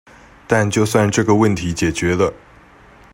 [0.47, 2.33] 但就算這個問題解決了